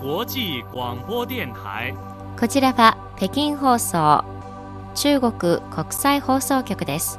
[0.00, 1.92] 際广播電台
[2.38, 4.24] こちらは北京放送
[4.94, 7.18] 中国国際放送局です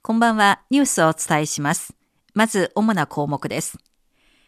[0.00, 1.92] こんばんは、ニュースをお伝えします。
[2.32, 3.76] まず、主な項目です。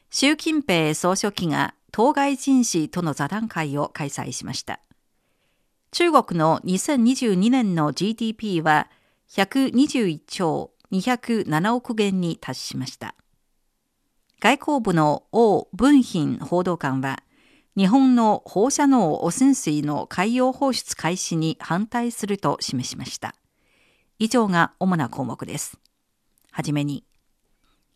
[0.09, 4.79] 習近平総書記が当該人士との座談会を開催しました。
[5.91, 8.89] 中国の2022年の GDP は
[9.31, 13.15] 121兆207億元に達しました。
[14.41, 17.23] 外交部の王文賓報道官は、
[17.77, 23.35] 日本の放射能汚染水の海洋放出開始に反対すると示しました。
[24.19, 25.79] 以上が主な項目です。
[26.51, 27.05] はじめに、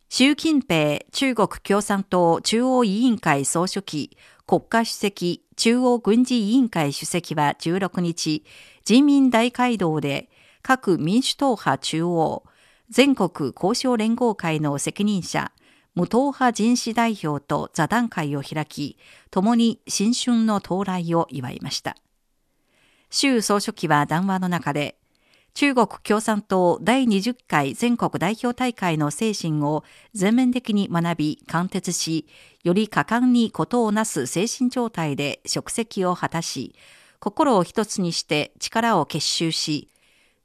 [0.09, 8.45] 習近平中国共産党中央委員会総書記、国家主席、中央軍事委員会主席は16日、
[8.85, 10.29] 人民大会堂で
[10.61, 12.45] 各民主党派中央、
[12.93, 15.51] 全国交渉連合会の責任者、
[15.95, 18.99] 無党派人士代表と座談会を開き、
[19.31, 21.97] 共に新春の到来を祝いました。
[23.09, 24.99] 習総書記は談話の中で、
[25.55, 32.27] 中国共産党第20回全国代表大会の精神を全面的に学び、貫徹し、
[32.63, 36.75] より果敢にことをなす精神状態で職責を果たし、
[37.21, 39.89] 心を一つにして力を結集し、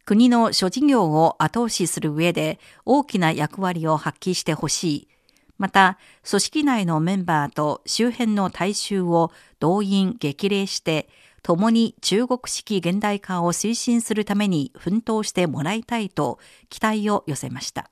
[0.07, 5.07] 国の諸事業を後押しする上で大きな役割を発揮してほしい。
[5.57, 11.09] また、組織内のメンバーと周辺の大衆を動員激励して、
[11.43, 16.39] 共に中国式現代化を推進するために奮闘してもらいたいと
[16.69, 17.89] 期待を寄せました。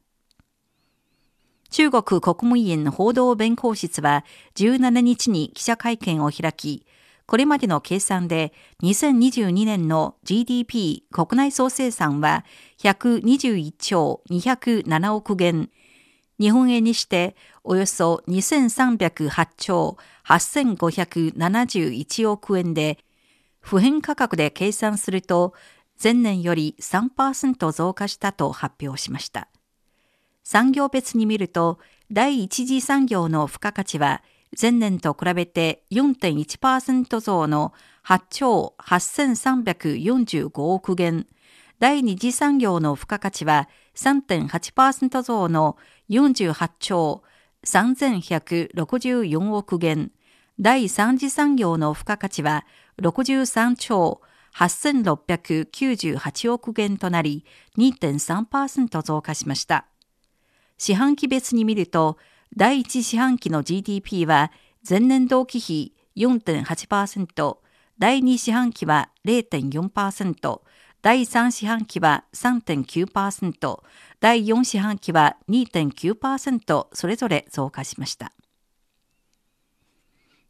[1.69, 4.23] 中国国務院報道弁公室は
[4.55, 6.85] 17日に記者会見を開き、
[7.27, 8.53] これまでの計算で
[8.83, 12.45] 2022年の GDP 国内総生産は
[12.79, 15.69] 121兆207億元、
[16.39, 19.97] 日本円にしておよそ2308兆
[20.27, 22.99] 8571億円で、
[23.59, 25.55] 普遍価格で計算すると
[26.01, 29.47] 前年より3%増加したと発表しました。
[30.43, 31.79] 産業別に見ると、
[32.11, 34.21] 第一次産業の付加価値は
[34.59, 37.73] 前年と比べて4.1%増の
[38.05, 41.25] 8兆8345億元、
[41.79, 45.77] 第二次産業の付加価値は3.8%増の
[46.09, 47.23] 48兆
[47.65, 50.11] 3164億元、
[50.59, 52.65] 第三次産業の付加価値は
[53.01, 54.21] 63兆
[54.55, 57.43] 8698億元となり
[57.77, 59.85] 2.3%増加しました。
[60.77, 62.17] 四半期別に見ると、
[62.57, 64.49] 第一四半期の GDP は
[64.87, 67.57] 前年同期比4.8%、
[67.99, 70.61] 第二四半期は0.4%、
[71.01, 73.81] 第三四半期は3.9%、
[74.21, 78.31] 第四四半期は2.9%それぞれ増加しました。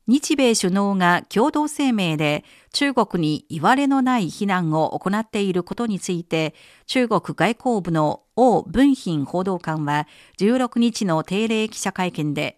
[0.08, 2.44] 日米首脳が共同声明で
[2.74, 6.54] 中国に言われのない非難を行っていることについて
[6.86, 10.08] 中国外交部の王文賓報道官は
[10.38, 12.58] 16日の定例記者会見で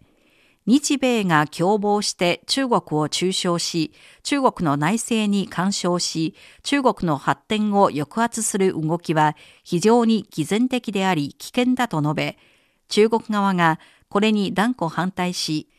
[0.66, 12.38] 日米が共謀して中国を中傷し、中国の内政に干渉し、中国の発展を抑圧する動きは非常に偽善的であり危険だと述べ、
[12.90, 13.80] 中国側が
[14.10, 15.70] これに断固反対し、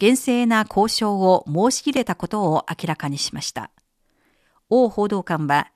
[0.00, 3.70] 厳正な交渉を申し入れたことを明らかにしました。
[4.70, 5.72] 王報道官は、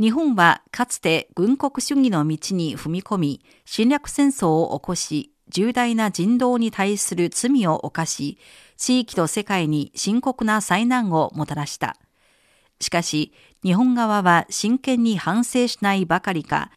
[0.00, 8.38] 日本はかつて軍国主義の道に踏み込み、侵略戦争を起こし、重大な人道に対する罪を犯し、
[8.78, 11.98] 地域と世界に深刻な災難をもたらした。
[12.80, 16.70] しかし、日本側は真剣に反省しないばかりか、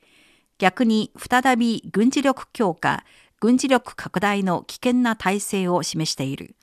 [0.58, 3.06] 逆に再び軍事力強化、
[3.40, 6.57] 軍事力拡大の危険な体制を示している。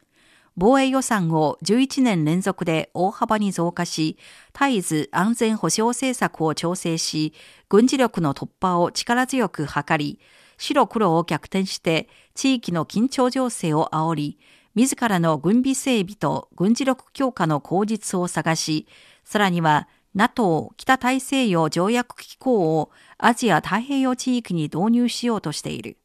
[0.56, 4.18] 防衛予算を11年連続で大幅に増加し、
[4.52, 7.34] 絶えず安全保障政策を調整し、
[7.68, 10.20] 軍事力の突破を力強く図り、
[10.56, 14.38] 白黒を逆転して地域の緊張情勢を煽り、
[14.76, 18.86] 自らの軍備整備と軍事力強化の口実を探し、
[19.24, 25.96] さらには NATO 北大西洋条約機構をアジア太平洋地域に導入しようとしている。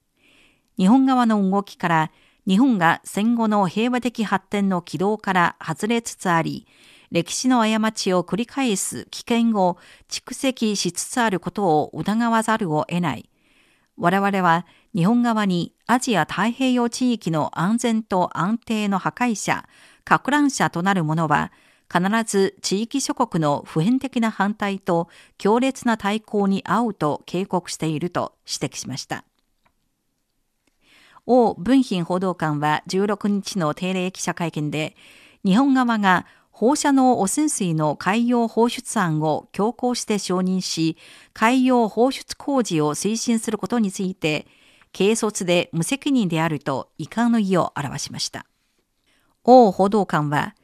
[0.78, 2.12] 日本側の動きから
[2.50, 6.66] 日本が戦後の平和的発展の軌道から外れつつあり、
[7.12, 9.78] 歴史の過ちを繰り返す危険を
[10.10, 13.30] 蓄積しつつあることを疑わざるを得ない。
[13.98, 14.66] 我々は
[14.96, 19.68] 日本側にアジア太平洋地域の安全と安定の破壊者、
[20.04, 21.52] 拡乱者となる者は、
[21.88, 25.08] 必ず地域諸国の普遍的な反対と
[25.38, 29.24] 強烈な対抗に遭うと警告していると指摘しました。
[31.30, 34.96] 王文賓報道官は16日の定例記者会見で、
[35.46, 40.98] 日本側が放射能汚染水の海洋放出案を強行して承認し、
[41.34, 44.48] 海洋放出工事を推進することについて、
[44.92, 48.48] 軽率で無責任であると遺憾の意を表しました。
[49.44, 50.56] 王報道官は、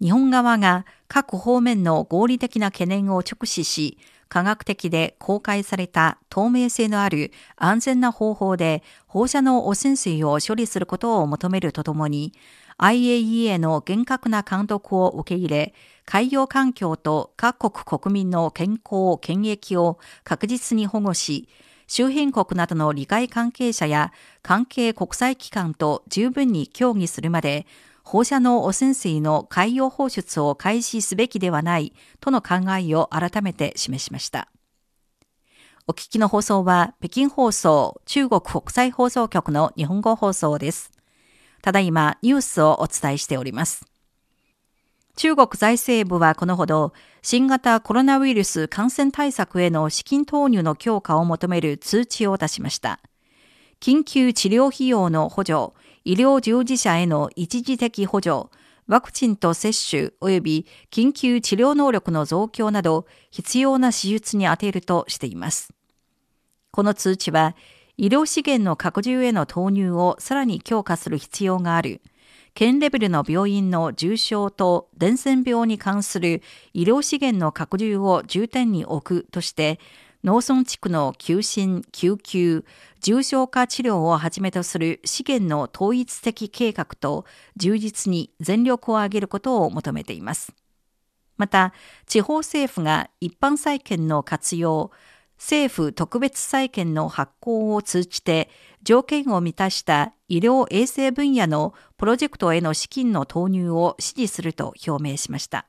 [0.00, 3.98] 日本側が各方面の合理的な懸念を直視し、
[4.32, 12.32] 科学的で公開された透明性のある安全な方法で放射能汚染水を処理することを求めるとともに、
[12.78, 15.74] IAEA の厳格な監督を受け入れ、
[16.06, 21.50] 海洋環境と各国国民の健康、権益を確実に保護し、
[21.86, 27.66] 周辺国などの利害関係者や関係国際機関と十分に協議するまで、
[28.02, 34.48] 放射能汚染水の海洋放出を開始すべきではないとの考えを改めて示しました。
[35.88, 40.92] お聞きの放送は北京放送中国国際放送局の日本語放送です。
[41.60, 43.84] ただいまニュースをお伝えしております。
[45.16, 53.00] 中国財政部はこのほど新型コロナウイルス感染対策への資金投入の強化を求める通知を出しました。
[53.80, 55.72] 緊急治療費用の補助、
[56.04, 58.50] 医療従事者への一時的補助、
[58.88, 65.72] ワクチンと接種及び緊急治療能力の増強など必要な手術に充てるとしています。
[66.72, 67.54] この通知は
[67.96, 72.00] 医療資源の拡充への投入をさらに強化する必要がある。
[72.54, 76.42] 県レベルの病院の重症と伝染病に関する
[76.74, 79.78] 医療資源の拡充を重点に置くとして、
[80.24, 82.64] 農村地区の休診、救急、
[83.00, 87.24] 重症化治療をはじめとする資源の統一的計画と
[87.56, 90.54] 充実に全力を挙げることを求めています。
[91.36, 91.72] また、
[92.06, 94.92] 地方政府が一般債権の活用、
[95.38, 98.48] 政府特別債権の発行を通じて
[98.84, 105.66] 条件を満たした医療衛生分野のプロジェクトへの資金の投入を支持すると表明しました。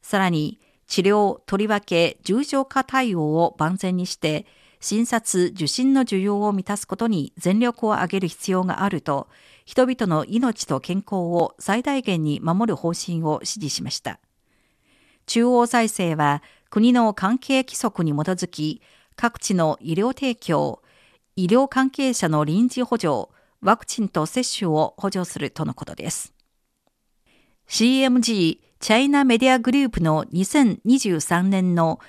[0.00, 0.60] さらに、
[0.90, 4.44] 治療、とりわけ重症化対応を万全にして、
[4.80, 9.28] 診察、受診の需要を満たすことに全力を挙げる必要があると、
[9.64, 14.18] 人々の命と健康を最大限に守る方針を指示しました。
[15.26, 18.82] 中央財政は国の関係規則に基づき、
[19.14, 20.82] 各地の医療提供、
[21.36, 23.28] 医療関係者の臨時補助、
[23.60, 26.34] ワクチンと接種を補助するとのことです。
[27.68, 32.00] CMG チャイナメディアグループの2023年の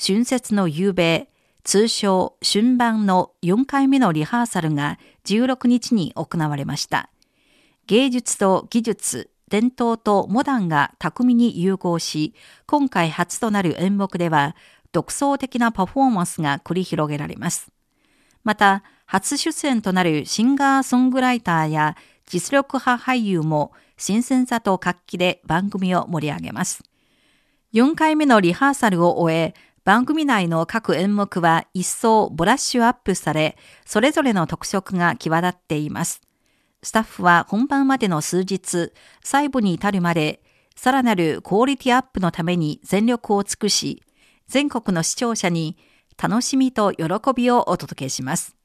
[0.00, 1.28] 春節の夕べ、
[1.64, 7.10] 通称春晩の4回目のリハーサルが16日に行われました。
[7.88, 12.34] 芸術と技術、伝統とモダンが巧みに融合し、
[12.66, 14.54] 今回初となる演目では、
[14.92, 17.72] 独創的なパフォーマンスが繰り広げられます。
[18.44, 21.96] また、初出演となるシンガーソングライターや
[22.26, 26.82] 実力派俳優も新鮮さと活気で番組を盛り上げます。
[27.72, 36.20] 4回目のリハーサルを終え、番組内の各演目は一層ブラッシュアップされ、それぞれの特色が際立っています。
[36.82, 40.42] スタッフは本番までの数日、細部に至るまで、
[40.76, 44.02] さらなるクオリティアップのために全力を尽くし、
[44.48, 45.76] 全国の視聴者に
[46.20, 48.56] 楽しみと喜びをお届けします。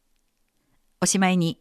[1.00, 1.60] おしまいに、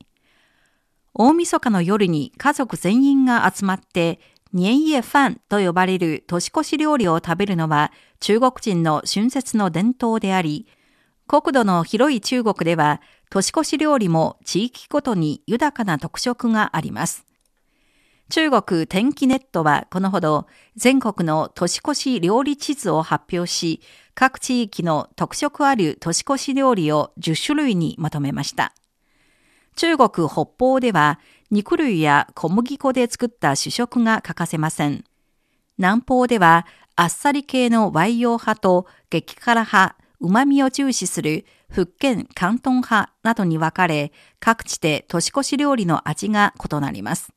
[1.18, 4.20] 大晦日の夜に家族全員が集まって、
[4.52, 10.66] 年夜飯と呼ばれる年越し料理を食べるのは中国人の春節の伝統であり、
[11.26, 17.24] 国土の広い中国では年越し料理も地域ごとに豊かな特色があります。
[18.28, 20.46] 中国天気ネットはこのほど
[20.76, 23.80] 全国の年越し料理地図を発表し、
[24.14, 28.74] 各地域の特色ある年越し料理を10種類にまとめました。
[29.76, 35.04] 中国北方では肉類や小麦粉で作った主食が欠かせません。
[35.78, 36.66] 南方では
[36.96, 47.32] あっさり系の培養派と激辛派、旨味を重視する福建広東派などに分かれ、各地で年越し料理の味が異なります。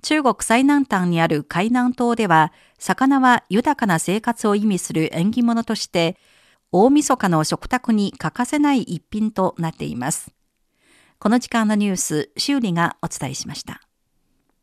[0.00, 6.16] 中国最南端にある海南島では、魚は豊かな生活を意味する縁起物として、
[6.72, 10.33] 大晦日の食卓に欠かせない一品となっています。
[11.18, 13.83] この時間のニュース、修理がお伝えしました。